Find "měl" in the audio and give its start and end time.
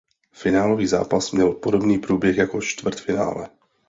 1.31-1.51